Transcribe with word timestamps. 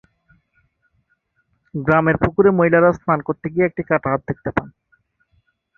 গ্রামের 1.73 2.15
পুকুরে 2.21 2.49
মহিলারা 2.57 2.89
স্নান 2.97 3.19
করতে 3.27 3.47
গিয়ে 3.53 3.67
একটি 3.67 3.81
কাটা 3.89 4.07
হাত 4.11 4.21
দেখতে 4.29 4.49
পান। 4.55 4.67